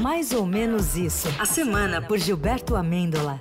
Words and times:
Mais 0.00 0.32
ou 0.32 0.46
menos 0.46 0.96
isso. 0.96 1.28
A 1.40 1.44
semana 1.44 2.00
por 2.00 2.18
Gilberto 2.18 2.74
Amêndola. 2.74 3.40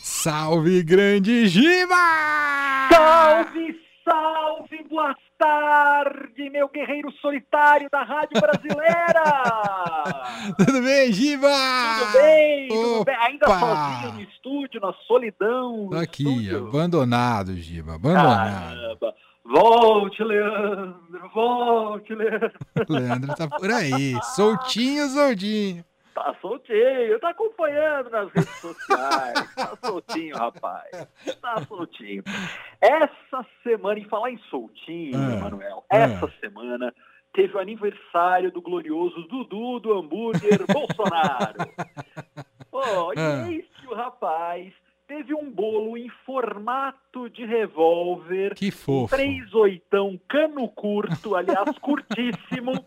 Salve, 0.00 0.82
grande 0.84 1.48
Giba! 1.48 1.96
Salve, 2.92 3.74
salve, 4.04 4.84
boa 4.88 5.16
tarde, 5.36 6.48
meu 6.50 6.68
guerreiro 6.68 7.10
solitário 7.20 7.88
da 7.90 8.04
Rádio 8.04 8.40
Brasileira! 8.40 9.24
tudo 10.56 10.80
bem, 10.82 11.12
Giba? 11.12 11.48
Tudo 11.48 12.12
bem, 12.12 12.68
tudo 12.68 13.04
bem. 13.04 13.16
Ainda 13.16 13.46
sozinho 13.46 14.12
no 14.12 14.22
estúdio, 14.22 14.80
na 14.80 14.92
solidão. 15.08 15.88
Tô 15.90 15.96
aqui, 15.96 16.22
estúdio. 16.22 16.68
abandonado, 16.68 17.56
Giba, 17.56 17.96
abandonado. 17.96 18.76
Caramba. 18.76 19.14
Volte, 19.52 20.24
Leandro, 20.24 21.28
volte, 21.34 22.14
Leandro. 22.14 22.52
Leandro 22.88 23.34
tá 23.36 23.46
por 23.46 23.70
aí, 23.70 24.18
soltinho, 24.34 25.06
soltinho. 25.08 25.84
Tá 26.14 26.34
soltinho, 26.40 27.20
tá 27.20 27.28
acompanhando 27.28 28.08
nas 28.08 28.32
redes 28.32 28.60
sociais. 28.60 29.54
tá 29.54 29.76
soltinho, 29.84 30.36
rapaz. 30.38 31.06
Tá 31.42 31.62
soltinho. 31.68 32.22
Essa 32.80 33.46
semana, 33.62 33.98
em 33.98 34.08
falar 34.08 34.30
em 34.30 34.38
soltinho, 34.48 35.18
ah, 35.18 35.42
Manuel, 35.42 35.84
ah. 35.90 35.96
essa 35.98 36.32
semana 36.40 36.94
teve 37.34 37.54
o 37.54 37.60
aniversário 37.60 38.50
do 38.50 38.62
glorioso 38.62 39.28
Dudu 39.28 39.80
do 39.80 39.98
hambúrguer 39.98 40.60
Bolsonaro. 40.66 41.58
Oh, 42.74 43.10
ah. 43.14 43.50
e 43.50 43.56
eis 43.56 43.66
que 43.78 43.86
o 43.86 43.94
rapaz 43.94 44.72
teve 45.06 45.34
um 45.34 45.50
bolo 45.50 45.96
em 45.96 46.08
formato 46.24 47.28
de 47.30 47.44
revólver. 47.44 48.54
Que 48.54 48.70
fofo. 48.70 49.14
Três 49.14 49.52
oitão, 49.54 50.20
cano 50.28 50.68
curto, 50.68 51.34
aliás, 51.34 51.76
curtíssimo. 51.80 52.72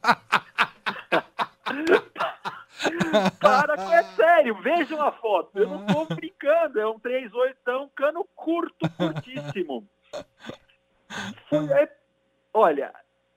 Para, 3.40 3.74
é 3.74 4.04
sério, 4.04 4.62
vejam 4.62 5.02
a 5.02 5.12
foto. 5.12 5.58
Eu 5.58 5.68
não 5.70 5.86
estou 5.86 6.06
brincando, 6.16 6.80
é 6.80 6.88
um 6.88 7.00
38 7.00 7.92
cano 7.96 8.28
curto, 8.36 8.90
curtíssimo. 8.92 9.88
Foi, 11.50 11.66
é, 11.72 11.90
olha, 12.54 12.94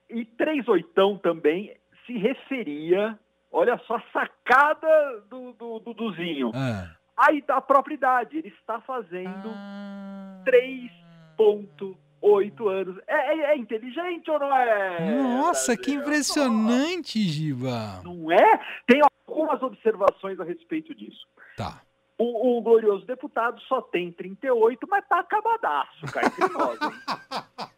e 0.09 0.25
38 0.25 1.19
também 1.19 1.75
se 2.05 2.17
referia, 2.17 3.17
olha 3.51 3.77
só 3.85 3.95
a 3.95 4.03
sacada 4.11 5.21
do, 5.29 5.53
do, 5.53 5.79
do 5.79 5.93
Duzinho. 5.93 6.51
Ah. 6.53 6.98
Aí 7.19 7.41
da 7.41 7.59
propriedade, 7.59 8.37
ele 8.37 8.47
está 8.47 8.79
fazendo 8.79 9.49
ah. 9.49 10.41
3.8 10.45 12.69
anos. 12.69 12.97
É, 13.05 13.13
é, 13.13 13.51
é, 13.51 13.57
inteligente 13.57 14.31
ou 14.31 14.39
não 14.39 14.55
é? 14.55 15.21
Nossa, 15.21 15.75
que 15.75 15.91
impressionante, 15.91 17.21
Giba. 17.21 18.01
Não 18.05 18.31
é? 18.31 18.57
Tem 18.87 19.01
algumas 19.27 19.61
observações 19.61 20.39
a 20.39 20.45
respeito 20.45 20.95
disso. 20.95 21.27
Tá. 21.57 21.81
O, 22.17 22.57
o 22.57 22.61
glorioso 22.61 23.05
deputado 23.05 23.59
só 23.61 23.81
tem 23.81 24.13
38, 24.13 24.87
mas 24.89 25.05
tá 25.07 25.19
acabadaço, 25.19 26.05
nós. 26.53 26.79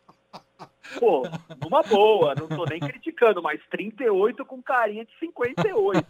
Pô, 1.00 1.24
numa 1.64 1.82
boa, 1.84 2.36
não 2.36 2.48
tô 2.48 2.66
nem 2.66 2.80
criticando, 2.80 3.42
mas 3.42 3.62
38 3.70 4.46
com 4.46 4.62
carinha 4.62 5.06
de 5.06 5.12
58. 5.20 6.06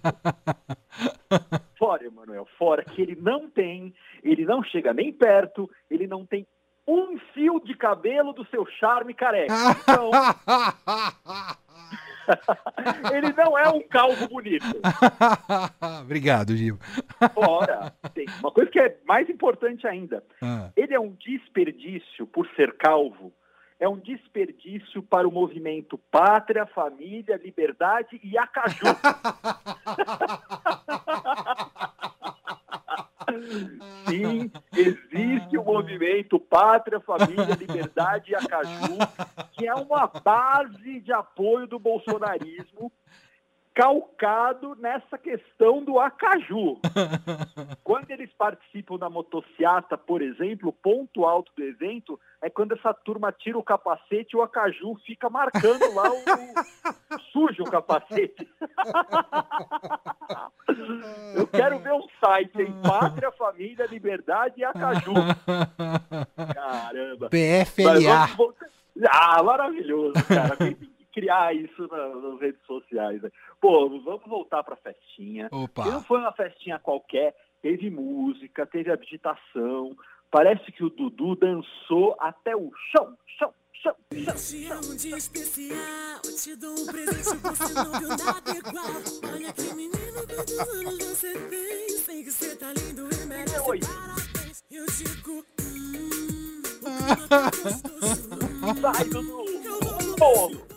Fora, 1.78 2.06
Emanuel, 2.06 2.48
fora 2.58 2.84
que 2.84 3.02
ele 3.02 3.16
não 3.16 3.50
tem, 3.50 3.94
ele 4.24 4.46
não 4.46 4.64
chega 4.64 4.94
nem 4.94 5.12
perto, 5.12 5.70
ele 5.90 6.08
não 6.08 6.26
tem 6.26 6.46
um 6.88 7.18
fio 7.34 7.60
de 7.64 7.76
cabelo 7.76 8.34
do 8.34 8.46
seu 8.48 8.66
charme 8.66 9.14
careca. 9.14 9.54
Então, 9.82 10.12
Ele 13.14 13.34
não 13.34 13.58
é 13.58 13.70
um 13.70 13.82
calvo 13.82 14.28
bonito. 14.28 14.66
Obrigado, 16.02 16.56
Gil. 16.56 16.78
Ora, 17.36 17.94
tem 18.14 18.26
uma 18.40 18.52
coisa 18.52 18.70
que 18.70 18.80
é 18.80 18.98
mais 19.06 19.30
importante 19.30 19.88
ainda. 19.88 20.24
Ah. 20.42 20.72
Ele 20.76 20.94
é 20.94 21.00
um 21.00 21.14
desperdício 21.14 22.28
por 22.28 22.48
ser 22.56 22.76
calvo. 22.78 23.34
É 23.82 23.90
um 23.90 23.98
desperdício 23.98 25.02
para 25.02 25.28
o 25.28 25.32
movimento 25.32 25.98
Pátria, 26.12 26.68
Família, 26.68 27.42
Liberdade 27.44 28.22
e 28.24 28.38
Acaju. 28.38 28.86
Sim, 34.08 34.52
existe 34.72 35.58
o 35.58 35.64
movimento 35.64 36.40
Pátria, 36.40 37.00
Família, 37.00 37.56
Liberdade 37.56 38.34
e 38.34 38.36
Acaju, 38.36 39.00
que 39.54 39.66
é 39.66 39.74
uma 39.74 40.06
base 40.06 41.00
de 41.00 41.12
apoio 41.12 41.66
do 41.66 41.80
bolsonarismo 41.80 42.92
calcado 43.74 44.76
nessa 44.76 45.18
questão 45.18 45.84
do 45.84 46.00
acaju. 46.00 46.78
quando 47.84 48.12
eles 48.12 48.30
participam 48.38 48.98
da 48.98 49.10
motociata, 49.10 49.98
por 49.98 50.22
exemplo, 50.22 50.70
o 50.70 50.74
ponto 50.74 51.26
alto 51.26 51.52
do 51.56 51.64
evento 51.64 52.20
é 52.42 52.50
quando 52.50 52.74
essa 52.74 52.94
turma 52.94 53.32
tira 53.32 53.58
o 53.58 53.64
capacete 53.64 54.36
e 54.36 54.38
o 54.38 54.42
acaju 54.42 54.96
fica 55.06 55.30
marcando 55.30 55.94
lá 55.94 56.12
o, 56.12 56.16
o 57.16 57.20
sujo 57.32 57.64
o 57.64 57.72
capacete. 57.72 58.48
Eu 61.36 61.48
quero 61.48 61.80
ver 61.80 61.94
um 61.94 62.08
site 62.24 62.62
em 62.62 62.82
Pátria, 62.82 63.32
Família, 63.32 63.86
Liberdade 63.86 64.56
e 64.58 64.64
Acaju. 64.64 65.14
Caramba. 66.54 67.30
PFLA. 67.30 68.28
Ah, 69.10 69.42
maravilhoso, 69.44 70.14
cara 70.28 70.58
criar 71.12 71.54
isso 71.56 71.88
nas 71.88 72.40
redes 72.40 72.62
sociais. 72.66 73.22
Né? 73.22 73.30
Pô, 73.62 73.88
vamos 74.00 74.26
voltar 74.26 74.64
para 74.64 74.74
a 74.74 74.78
festinha. 74.78 75.48
Opa. 75.52 75.86
não 75.86 76.04
foi 76.04 76.18
uma 76.18 76.32
festinha 76.34 76.80
qualquer, 76.80 77.36
teve 77.62 77.92
música, 77.92 78.66
teve 78.66 78.92
agitação. 78.92 79.96
Parece 80.32 80.72
que 80.72 80.84
o 80.84 80.90
Dudu 80.90 81.36
dançou 81.36 82.16
até 82.20 82.56
o 82.56 82.72
chão, 82.92 83.16
chão, 83.38 83.54
chão, 83.84 83.96
chão. 84.14 84.34
Hoje 84.34 84.68
é 84.68 84.76
um 84.76 84.96
dia 84.96 85.16
especial, 85.16 86.22
te 86.42 86.56
dou 86.56 86.72
um 86.72 86.86
presente, 86.88 87.38
você 87.38 87.74
não 87.76 88.00
viu 88.00 88.10
nada 88.10 88.52
igual. 88.58 89.32
Olha 89.32 89.54
que 89.54 89.76
menino, 89.76 90.26
quantos 90.28 90.60
anos 90.60 90.98
você 90.98 91.34
tem? 91.48 91.90
Sei 92.00 92.24
que 92.24 92.32
você 92.32 92.56
tá 92.56 92.74
lindo 92.74 93.10
e 93.14 93.26
merece 93.28 93.62
parabéns. 93.62 94.64
Eu 94.72 94.86
digo, 94.88 95.46
hum, 95.62 96.62
Sai, 98.82 99.06
Dudu! 99.06 99.46
Bolo! 100.18 100.68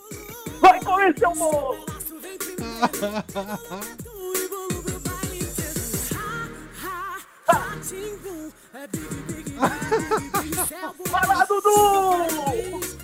Vai 0.60 0.84
comer 0.84 1.18
seu 1.18 1.30
bolo! 1.32 1.83
Vai 11.10 11.26
lá, 11.26 11.44
Dudu! 11.44 12.94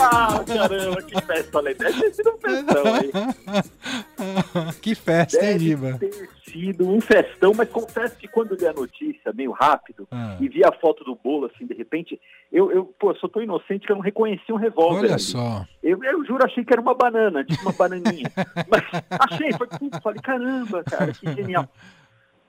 Ah, 0.00 0.44
caramba, 0.44 1.02
que 1.02 1.20
festa, 1.20 1.62
né? 1.62 1.74
Deve 1.74 2.00
ter 2.00 2.14
sido 2.14 2.30
um 2.30 2.38
festão 2.38 2.94
aí. 2.94 3.10
Que 4.80 4.94
festa, 4.94 5.44
hein, 5.44 5.58
Diva? 5.58 5.98
ter 5.98 6.30
sido 6.50 6.88
um 6.88 7.00
festão, 7.00 7.52
mas 7.54 7.68
confesso 7.68 8.16
que 8.16 8.26
quando 8.28 8.56
vi 8.56 8.66
a 8.66 8.72
notícia 8.72 9.32
meio 9.32 9.52
rápido 9.52 10.08
ah. 10.10 10.36
e 10.40 10.48
vi 10.48 10.64
a 10.64 10.72
foto 10.72 11.04
do 11.04 11.14
bolo, 11.14 11.46
assim, 11.46 11.66
de 11.66 11.74
repente, 11.74 12.20
eu, 12.50 12.72
eu 12.72 12.84
pô, 12.98 13.14
sou 13.16 13.28
tão 13.28 13.42
inocente 13.42 13.86
que 13.86 13.92
eu 13.92 13.96
não 13.96 14.02
reconheci 14.02 14.50
um 14.52 14.56
revólver. 14.56 15.00
Olha 15.00 15.12
ali. 15.14 15.20
só. 15.20 15.66
Eu, 15.82 16.02
eu 16.02 16.24
juro, 16.24 16.44
achei 16.44 16.64
que 16.64 16.72
era 16.72 16.80
uma 16.80 16.94
banana, 16.94 17.44
tipo 17.44 17.62
uma 17.62 17.72
bananinha. 17.72 18.30
mas 18.68 18.82
achei, 19.20 19.52
foi 19.52 19.68
tudo, 19.68 20.00
falei, 20.00 20.20
caramba, 20.20 20.82
cara, 20.84 21.12
que 21.12 21.30
genial. 21.32 21.68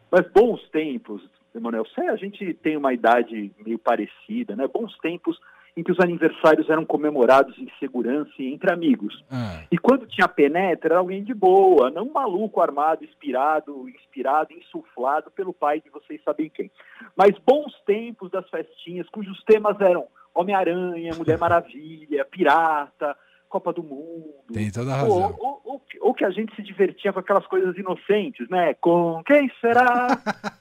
Mas 0.10 0.26
bons 0.32 0.62
tempos, 0.70 1.22
Emanuel, 1.54 1.86
a 2.10 2.16
gente 2.16 2.54
tem 2.56 2.78
uma 2.78 2.94
idade 2.94 3.52
meio 3.66 3.78
parecida, 3.78 4.56
né? 4.56 4.68
Bons 4.68 4.98
tempos 5.00 5.38
em 5.76 5.84
que 5.84 5.92
os 5.92 6.00
aniversários 6.00 6.70
eram 6.70 6.86
comemorados 6.86 7.58
em 7.58 7.70
segurança 7.80 8.32
e 8.40 8.54
entre 8.54 8.72
amigos. 8.72 9.24
Ah. 9.32 9.64
E 9.72 9.78
quando 9.78 10.08
tinha 10.08 10.28
penetra, 10.28 10.94
era 10.94 11.00
alguém 11.00 11.24
de 11.24 11.34
boa, 11.34 11.90
não 11.90 12.08
um 12.08 12.14
maluco 12.14 12.62
armado, 12.62 13.04
inspirado, 13.04 13.88
inspirado, 13.90 14.54
insuflado 14.54 15.32
pelo 15.32 15.54
pai 15.54 15.82
de 15.82 15.90
vocês 15.90 16.22
sabem 16.24 16.50
quem. 16.50 16.72
Mas 17.16 17.38
bons 17.46 17.74
tempos 17.86 18.32
das 18.32 18.48
festinhas, 18.50 19.08
cujos 19.10 19.42
temas 19.44 19.80
eram 19.80 20.08
Homem-Aranha, 20.34 21.16
Mulher 21.16 21.38
Maravilha, 21.40 22.26
Pirata, 22.26 23.16
Copa 23.48 23.74
do 23.74 23.84
Mundo. 23.84 24.34
Tem 24.54 24.72
toda 24.72 24.94
a 24.94 24.98
razão. 24.98 25.36
Ou, 25.40 25.62
ou, 25.66 25.69
ou, 26.02 26.14
que 26.14 26.26
a 26.26 26.30
gente 26.30 26.56
se 26.56 26.62
divertia 26.62 27.12
com 27.12 27.20
aquelas 27.20 27.46
coisas 27.48 27.76
inocentes, 27.78 28.48
né? 28.50 28.74
Com 28.76 29.22
quem 29.26 29.52
será? 29.62 30.08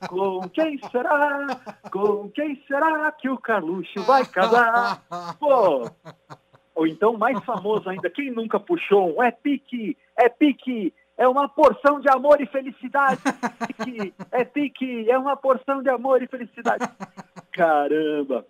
com 0.09 0.49
quem 0.49 0.79
será? 0.91 1.47
Com 1.91 2.29
quem 2.31 2.63
será 2.67 3.11
que 3.13 3.29
o 3.29 3.39
Carluxo 3.39 4.03
vai 4.05 4.25
casar? 4.27 5.03
Pô! 5.39 5.89
Ou 6.75 6.87
então, 6.87 7.17
mais 7.17 7.43
famoso 7.45 7.89
ainda, 7.89 8.09
quem 8.09 8.31
nunca 8.31 8.61
puxou 8.61 9.17
um 9.17 9.23
é 9.23 9.31
pique, 9.33 9.97
é 10.17 10.29
pique, 10.29 10.95
é 11.17 11.27
uma 11.27 11.49
porção 11.49 12.01
de 12.01 12.09
amor 12.09 12.41
e 12.41 12.47
felicidade. 12.47 13.21
Pique, 13.67 14.15
é 14.31 14.45
pique, 14.45 15.11
é 15.11 15.19
uma 15.19 15.37
porção 15.37 15.83
de 15.83 15.89
amor 15.89 16.23
e 16.23 16.29
felicidade. 16.29 16.89
Caramba! 17.53 18.47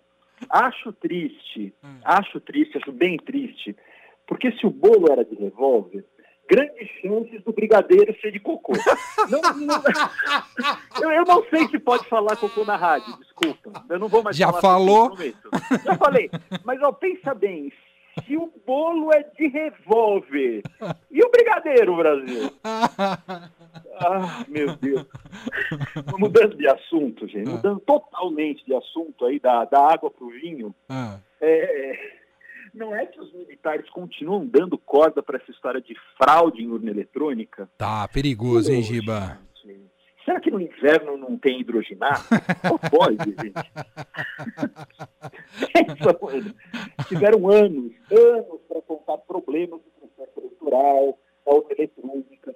Acho 0.49 0.93
triste, 0.93 1.73
hum. 1.83 1.99
acho 2.05 2.39
triste, 2.39 2.77
acho 2.77 2.91
bem 2.91 3.17
triste 3.17 3.75
porque 4.29 4.51
se 4.51 4.65
o 4.67 4.69
bolo 4.69 5.11
era 5.11 5.25
de 5.25 5.33
revólver, 5.33 6.05
grandes 6.49 6.89
chances 7.01 7.43
do 7.43 7.53
brigadeiro 7.53 8.15
ser 8.19 8.31
de 8.31 8.39
cocô. 8.39 8.73
Não, 9.29 9.41
não, 9.65 9.83
eu, 11.01 11.11
eu, 11.11 11.23
não 11.23 11.43
sei 11.49 11.67
se 11.67 11.77
pode 11.77 12.07
falar 12.07 12.35
cocô 12.35 12.65
na 12.65 12.75
rádio, 12.75 13.15
desculpa. 13.19 13.85
Eu 13.87 13.99
não 13.99 14.07
vou 14.07 14.23
mais 14.23 14.35
Já 14.35 14.47
falar 14.47 14.61
falou? 14.61 15.17
Já 15.85 15.95
falei. 15.95 16.29
Mas 16.63 16.81
ó, 16.81 16.91
pensa 16.91 17.35
bem, 17.35 17.71
se 18.25 18.35
o 18.35 18.51
bolo 18.65 19.13
é 19.13 19.23
de 19.37 19.47
revólver, 19.47 20.63
e 21.11 21.21
o 21.21 21.29
brigadeiro, 21.29 21.95
Brasil? 21.95 22.51
Ah, 24.01 24.45
meu 24.47 24.75
Deus. 24.77 25.05
Mudando 26.17 26.55
de 26.55 26.67
assunto, 26.67 27.27
gente, 27.27 27.49
ah. 27.49 27.55
mudando 27.55 27.79
totalmente 27.81 28.65
de 28.65 28.73
assunto 28.73 29.25
aí, 29.25 29.39
da, 29.39 29.65
da 29.65 29.91
água 29.91 30.09
pro 30.09 30.29
vinho. 30.29 30.73
Ah. 30.87 31.19
É, 31.41 32.18
não 32.73 32.95
é 32.95 33.05
que 33.05 33.19
os 33.19 33.33
militares 33.33 33.89
continuam 33.89 34.45
dando 34.45 34.77
corda 34.77 35.21
para 35.21 35.37
essa 35.37 35.51
história 35.51 35.81
de 35.81 35.95
fraude 36.17 36.61
em 36.61 36.69
urna 36.69 36.91
eletrônica? 36.91 37.69
Tá, 37.77 38.07
perigoso, 38.07 38.71
hein, 38.71 38.81
Giba? 38.81 39.39
Será 40.29 40.39
que 40.39 40.51
no 40.51 40.61
inverno 40.61 41.17
não 41.17 41.35
tem 41.39 41.59
hidrogenato? 41.59 42.21
Não 42.63 42.77
pode, 42.77 43.17
gente. 43.17 43.55
Tiveram 47.07 47.49
anos, 47.49 47.91
anos 48.11 48.61
para 48.67 48.79
contar 48.83 49.17
problemas 49.19 49.81
do 49.81 49.89
processo 49.89 50.39
eleitoral, 50.39 51.17
da 51.43 51.51
urna 51.51 51.71
eletrônica. 51.71 52.55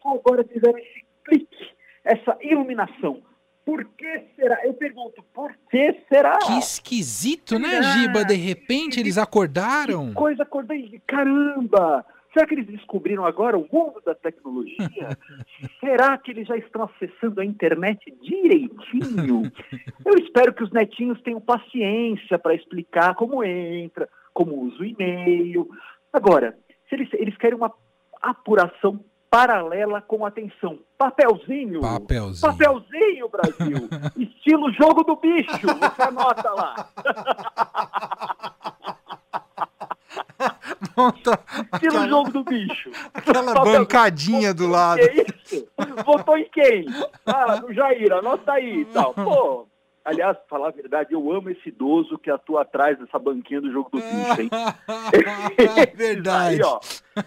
Só 0.00 0.14
agora 0.14 0.44
fizeram 0.44 0.78
esse 0.78 1.04
clique, 1.24 1.72
essa 2.04 2.38
iluminação. 2.40 3.20
Por 3.64 3.84
que 3.84 4.20
será? 4.36 4.64
Eu 4.64 4.74
pergunto, 4.74 5.20
por 5.34 5.57
que 5.70 5.96
será? 6.08 6.38
Que 6.38 6.58
esquisito, 6.58 7.58
né, 7.58 7.82
Giba? 7.82 8.24
De 8.24 8.34
repente 8.34 9.00
eles 9.00 9.18
acordaram. 9.18 10.08
Que 10.08 10.14
coisa, 10.14 10.42
acordei. 10.42 11.00
Caramba! 11.06 12.04
Será 12.32 12.46
que 12.46 12.54
eles 12.54 12.66
descobriram 12.66 13.24
agora 13.24 13.58
o 13.58 13.66
mundo 13.72 14.02
da 14.04 14.14
tecnologia? 14.14 14.78
Será 15.80 16.16
que 16.18 16.30
eles 16.30 16.46
já 16.46 16.56
estão 16.56 16.84
acessando 16.84 17.40
a 17.40 17.44
internet 17.44 17.98
direitinho? 18.22 19.50
Eu 20.04 20.14
espero 20.18 20.52
que 20.52 20.62
os 20.62 20.70
netinhos 20.70 21.20
tenham 21.22 21.40
paciência 21.40 22.38
para 22.38 22.54
explicar 22.54 23.14
como 23.14 23.42
entra, 23.42 24.08
como 24.32 24.62
usa 24.62 24.82
o 24.82 24.84
e-mail. 24.84 25.68
Agora, 26.12 26.56
se 26.88 26.94
eles, 26.94 27.08
eles 27.14 27.36
querem 27.38 27.56
uma 27.56 27.72
apuração 28.20 29.00
paralela 29.30 30.00
com 30.00 30.24
atenção. 30.24 30.78
Papelzinho. 30.96 31.80
Papelzinho. 31.80 32.52
Papelzinho, 32.52 33.28
Brasil. 33.28 33.88
Estilo 34.16 34.72
jogo 34.72 35.04
do 35.04 35.16
bicho. 35.16 35.66
Você 35.66 36.02
anota 36.02 36.50
lá. 36.50 36.88
Monta 40.96 41.40
Estilo 41.74 41.96
aquela... 41.96 42.08
jogo 42.08 42.30
do 42.32 42.44
bicho. 42.44 42.90
Aquela 43.14 43.54
bancadinha 43.54 44.52
do 44.52 44.66
lado. 44.66 45.00
Que 45.00 45.26
isso? 45.54 45.68
Votou 46.04 46.36
em 46.36 46.48
quem? 46.50 46.86
Ah, 47.26 47.60
no 47.60 47.72
Jair, 47.72 48.12
anota 48.12 48.52
aí 48.52 48.80
e 48.80 48.84
tal. 48.86 49.14
Pô, 49.14 49.67
Aliás, 50.08 50.38
falar 50.48 50.68
a 50.68 50.70
verdade, 50.70 51.12
eu 51.12 51.30
amo 51.30 51.50
esse 51.50 51.68
idoso 51.68 52.16
que 52.16 52.30
atua 52.30 52.62
atrás 52.62 52.98
dessa 52.98 53.18
banquinha 53.18 53.60
do 53.60 53.70
jogo 53.70 53.90
do 53.90 53.98
bicho, 53.98 54.40
hein? 54.40 54.48
verdade. 55.94 56.54
Aí, 56.54 56.62
ó, 56.62 56.80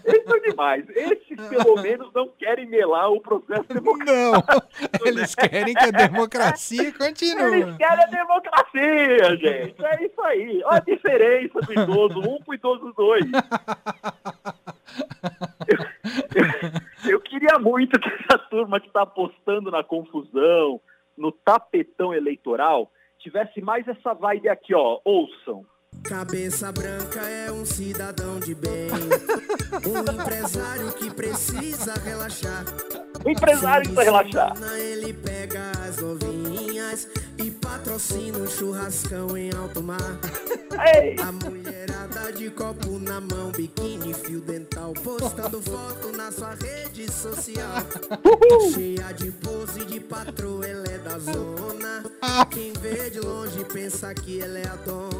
eles 0.04 0.24
são 0.24 0.40
demais. 0.40 0.84
Esses, 0.88 1.48
pelo 1.48 1.80
menos, 1.80 2.12
não 2.12 2.26
querem 2.36 2.66
melar 2.66 3.08
o 3.12 3.20
processo 3.20 3.68
democrático. 3.68 4.12
Não, 4.12 5.06
eles 5.06 5.32
querem 5.32 5.72
que 5.72 5.84
a 5.84 5.90
democracia 5.92 6.92
continue. 6.92 7.62
Eles 7.62 7.76
querem 7.76 8.04
a 8.04 8.08
democracia, 8.08 9.36
gente. 9.36 9.84
É 9.84 10.04
isso 10.04 10.20
aí. 10.22 10.60
Olha 10.64 10.78
a 10.78 10.80
diferença 10.80 11.60
do 11.60 11.72
idoso, 11.72 12.18
um 12.18 12.42
pro 12.42 12.54
idoso 12.54 12.92
dois. 12.96 13.24
Eu, 15.68 15.78
eu, 16.34 17.12
eu 17.12 17.20
queria 17.20 17.60
muito 17.60 17.96
que 18.00 18.08
essa 18.08 18.38
turma 18.50 18.80
que 18.80 18.88
está 18.88 19.02
apostando 19.02 19.70
na 19.70 19.84
confusão, 19.84 20.80
no 21.22 21.30
tapetão 21.30 22.12
eleitoral 22.12 22.90
tivesse 23.20 23.60
mais 23.60 23.86
essa 23.86 24.12
vibe 24.12 24.48
aqui, 24.48 24.74
ó. 24.74 24.98
Ouçam. 25.04 25.64
Cabeça 26.02 26.72
branca 26.72 27.20
é 27.20 27.52
um 27.52 27.64
cidadão 27.64 28.40
de 28.40 28.54
bem, 28.54 28.90
um 29.86 30.20
empresário 30.20 30.92
que 30.94 31.14
precisa 31.14 31.94
relaxar. 31.94 32.64
O 33.24 33.30
empresário 33.30 33.84
precisa 33.84 34.02
relaxar. 34.02 34.52
Ele 34.76 35.12
pega 35.12 35.70
as 35.86 36.00
novinhas 36.00 36.31
e 37.42 37.50
patrocina 37.50 38.38
um 38.38 38.46
churrascão 38.46 39.36
em 39.36 39.50
alto 39.52 39.82
mar. 39.82 40.18
Ei. 40.94 41.16
A 41.20 41.32
mulherada 41.32 42.32
de 42.32 42.50
copo 42.50 42.98
na 42.98 43.20
mão, 43.20 43.50
biquíni, 43.50 44.14
fio 44.14 44.40
dental, 44.40 44.92
postando 44.92 45.60
foto 45.60 46.16
na 46.16 46.30
sua 46.30 46.54
rede 46.54 47.10
social. 47.10 47.82
Uhul. 48.24 48.72
Cheia 48.72 49.12
de 49.12 49.32
pose 49.32 49.84
de 49.84 49.98
patroa, 50.00 50.66
ela 50.66 50.86
é 50.86 50.98
da 50.98 51.18
zona. 51.18 52.04
Quem 52.50 52.72
vê 52.74 53.10
de 53.10 53.20
longe 53.20 53.64
pensa 53.64 54.14
que 54.14 54.40
ela 54.40 54.58
é 54.58 54.66
a 54.68 54.76
dona. 54.76 55.12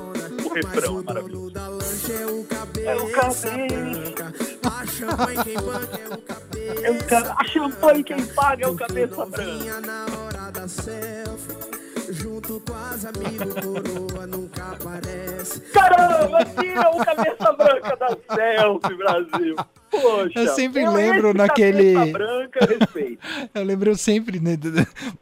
Mas 0.65 0.89
o 0.89 1.03
dono 1.03 1.51
da 1.51 1.69
lancha 1.69 2.13
é 2.13 2.27
o 2.27 2.45
cabeça, 2.45 2.91
é 2.91 2.97
o 2.97 3.67
branca. 3.67 4.35
A 4.63 4.87
champanhe 4.87 5.45
quem 5.45 5.57
banca 5.57 6.01
é 6.01 6.09
o 6.15 6.19
cabeça. 6.19 6.87
É 6.87 6.91
o 6.91 7.05
ca... 7.05 7.37
A 7.39 7.45
champanhe 7.45 8.05
quem 8.05 8.27
paga 8.27 8.65
é 8.65 8.69
o 8.69 8.77
cabeça 8.77 9.27
branca. 9.27 9.81
na 9.81 10.07
hora 10.19 10.51
da 10.51 10.69
selfie. 10.69 11.82
Junto 12.13 12.61
com 12.61 12.75
as 12.75 13.07
amigos, 13.07 13.55
coroa 13.55 14.27
nunca 14.27 14.73
aparece. 14.73 15.61
Caramba, 15.73 16.45
tira 16.45 16.91
o 16.91 17.03
cabeça 17.03 17.53
branca 17.55 17.97
da 17.97 18.09
selfie, 18.35 18.97
Brasil. 18.97 19.57
Poxa, 19.91 20.39
eu 20.39 20.49
sempre 20.49 20.83
eu 20.83 20.93
lembro 20.93 21.33
naquele. 21.33 22.13
Branca, 22.13 22.67
respeito. 22.67 23.19
eu 23.55 23.65
lembro 23.65 23.97
sempre 23.97 24.41
né, 24.41 24.59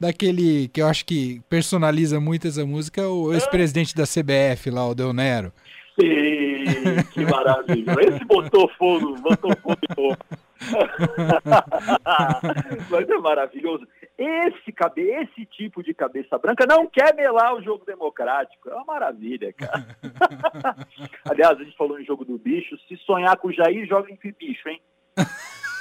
daquele 0.01 0.67
que 0.69 0.83
eu 0.83 0.89
acho 0.89 1.07
que 1.07 1.41
personaliza 1.49 2.19
muito 2.19 2.49
essa 2.49 2.67
música, 2.67 3.09
o 3.09 3.33
ex-presidente 3.33 3.95
da 3.95 4.03
CBF 4.03 4.71
lá, 4.71 4.89
o 4.89 4.95
Del 4.95 5.13
Nero. 5.13 5.53
Sim, 6.01 6.65
que 7.13 7.25
maravilha. 7.25 7.95
Esse 8.01 8.25
botou 8.25 8.69
fogo, 8.77 9.15
botou 9.21 9.53
fogo. 9.95 10.17
Mas 12.91 13.09
é 13.09 13.19
maravilhoso. 13.19 13.87
Esse, 14.23 14.71
cabe, 14.71 15.01
esse 15.01 15.47
tipo 15.47 15.83
de 15.83 15.95
cabeça 15.95 16.37
branca 16.37 16.67
não 16.67 16.87
quer 16.87 17.15
melar 17.15 17.55
o 17.55 17.63
jogo 17.63 17.87
democrático. 17.87 18.69
É 18.69 18.75
uma 18.75 18.85
maravilha, 18.85 19.51
cara. 19.55 19.97
Aliás, 21.25 21.59
a 21.59 21.65
gente 21.65 21.75
falou 21.75 21.99
em 21.99 22.05
jogo 22.05 22.23
do 22.23 22.37
bicho. 22.37 22.77
Se 22.87 22.99
sonhar 22.99 23.35
com 23.39 23.49
o 23.49 23.53
Jair, 23.53 23.87
joga 23.87 24.13
em 24.13 24.17
que 24.17 24.31
bicho, 24.31 24.69
hein? 24.69 24.79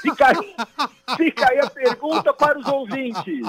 Fica 0.01 0.27
aí, 0.27 0.55
fica 1.17 1.51
aí 1.51 1.59
a 1.59 1.69
pergunta 1.69 2.33
para 2.33 2.57
os 2.57 2.65
ouvintes. 2.67 3.41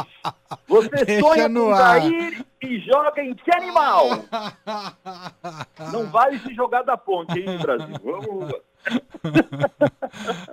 Você 0.67 1.05
Deixa 1.05 1.21
sonha 1.21 1.49
com 1.49 1.61
o 1.61 1.76
Jair 1.76 2.45
e 2.61 2.79
joga 2.81 3.23
em 3.23 3.33
que 3.33 3.55
animal? 3.55 4.09
Não 5.93 6.11
vale 6.11 6.41
se 6.41 6.53
jogar 6.53 6.83
da 6.83 6.97
ponte, 6.97 7.38
hein, 7.38 7.59
Brasil? 7.59 7.95
Vamos 8.03 8.53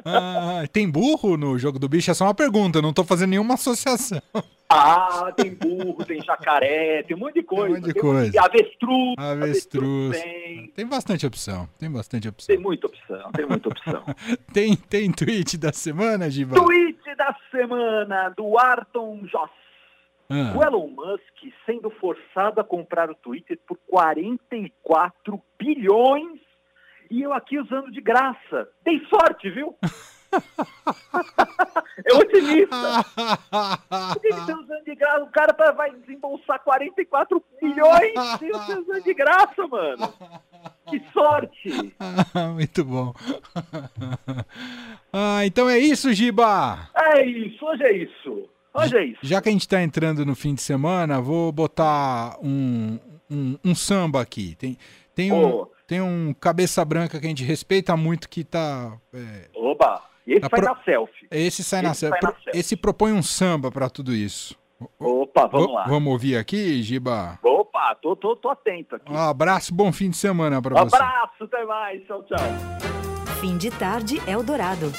ah, 0.06 0.64
tem 0.72 0.90
burro 0.90 1.38
no 1.38 1.58
jogo 1.58 1.80
do 1.80 1.90
bicho? 1.90 2.12
É 2.12 2.14
só 2.14 2.26
uma 2.26 2.34
pergunta, 2.34 2.82
não 2.82 2.90
estou 2.90 3.06
fazendo 3.06 3.32
nenhuma 3.32 3.56
associação. 3.56 4.22
Ah, 4.70 5.32
tem 5.36 5.54
burro, 5.54 6.04
tem 6.06 6.22
jacaré, 6.22 7.04
tem 7.04 7.16
um 7.16 7.20
monte 7.20 7.36
de 7.36 7.44
coisa. 7.44 7.66
Tem 7.68 7.74
um 7.74 7.82
monte 7.82 7.94
de 7.94 8.00
coisa. 8.00 8.32
Tem 8.32 8.42
avestruz. 8.42 9.16
Avestruz. 9.18 10.22
Tem. 10.22 10.68
tem 10.76 10.86
bastante 10.86 11.26
opção. 11.26 11.70
Tem 11.80 11.90
bastante 11.90 12.28
opção. 12.28 12.54
Tem 12.54 12.62
muita 12.64 12.88
opção, 12.88 13.32
tem 13.32 13.46
muita 13.46 13.70
opção. 13.70 14.04
tem, 14.54 14.76
tem 14.76 15.12
tweet 15.12 15.58
da 15.58 15.72
semana, 15.72 16.30
Giba? 16.30 16.56
Tweet 16.56 17.16
da 17.16 17.36
semana 17.50 18.30
do 18.36 18.58
Arton 18.60 19.22
Joss. 19.26 19.52
Ah. 20.30 20.54
O 20.58 20.62
Elon 20.62 20.88
Musk 20.90 21.54
sendo 21.66 21.90
forçado 21.90 22.60
a 22.60 22.64
comprar 22.64 23.10
o 23.10 23.16
Twitter 23.16 23.58
por 23.66 23.78
44 23.88 25.42
bilhões 25.58 26.47
e 27.10 27.22
eu 27.22 27.34
aqui 27.34 27.60
usando 27.60 27.92
de 27.92 28.02
graça. 28.02 28.70
Tem 28.84 29.04
sorte, 29.08 29.50
viu? 29.50 29.76
é 32.06 32.14
otimista. 32.14 33.06
Ele 34.24 34.40
está 34.40 34.60
usando 34.60 34.84
de 34.84 34.96
graça. 34.96 35.24
O 35.24 35.32
cara 35.32 35.54
tá, 35.54 35.72
vai 35.72 35.92
desembolsar 35.92 36.60
44 36.64 37.44
milhões 37.62 38.14
e 38.42 38.50
você 38.50 38.74
usando 38.74 39.04
de 39.04 39.14
graça, 39.14 39.68
mano. 39.68 40.14
Que 40.90 41.02
sorte! 41.12 41.96
Muito 42.54 42.84
bom. 42.84 43.14
Ah, 45.20 45.46
então 45.46 45.70
é 45.70 45.80
isso, 45.80 46.14
Giba. 46.14 46.90
É 46.94 47.26
isso, 47.26 47.66
hoje 47.66 47.84
é 47.84 47.92
isso. 47.92 48.50
Hoje 48.74 48.98
é 48.98 49.06
isso. 49.06 49.20
Já 49.24 49.42
que 49.42 49.50
a 49.50 49.52
gente 49.52 49.62
está 49.62 49.82
entrando 49.82 50.26
no 50.26 50.36
fim 50.36 50.54
de 50.54 50.62
semana, 50.62 51.22
vou 51.22 51.52
botar 51.52 52.38
um, 52.44 53.00
um, 53.32 53.58
um 53.64 53.74
samba 53.74 54.22
aqui. 54.22 54.56
Tem, 54.56 54.78
tem 55.16 55.32
um. 55.32 55.62
Oh 55.62 55.77
tem 55.88 56.02
um 56.02 56.34
cabeça 56.34 56.84
branca 56.84 57.20
que 57.20 57.26
a 57.26 57.30
gente 57.30 57.44
respeita 57.44 57.96
muito 57.96 58.30
que 58.30 58.44
tá. 58.44 58.98
É, 59.14 59.48
Oba! 59.56 60.04
Esse 60.28 60.42
tá 60.42 60.50
sai 60.50 60.60
pro... 60.60 60.70
na 60.70 60.84
selfie. 60.84 61.28
Esse 61.32 61.64
sai, 61.64 61.80
esse 61.80 61.88
na, 61.88 61.94
sai 61.94 62.10
na 62.22 62.34
selfie. 62.34 62.60
Esse 62.60 62.76
propõe 62.76 63.14
um 63.14 63.24
samba 63.24 63.72
para 63.72 63.90
tudo 63.90 64.14
isso. 64.14 64.56
Opa, 65.00 65.48
vamos 65.48 65.74
lá. 65.74 65.86
Vamos 65.88 66.12
ouvir 66.12 66.38
aqui, 66.38 66.84
Giba? 66.84 67.40
Opa, 67.42 67.96
tô, 68.02 68.16
tô, 68.16 68.36
tô 68.36 68.50
atento 68.50 68.98
aqui. 68.98 69.12
Um 69.12 69.18
abraço, 69.18 69.74
bom 69.74 69.92
fim 69.92 70.10
de 70.10 70.18
semana 70.18 70.62
para 70.62 70.76
um 70.76 70.86
você. 70.86 70.96
Um 70.96 71.00
abraço, 71.00 71.44
até 71.46 71.66
mais. 71.66 72.06
Tchau, 72.06 72.24
tchau. 72.24 72.38
Fim 73.40 73.58
de 73.58 73.72
tarde, 73.72 74.22
Eldorado. 74.28 74.92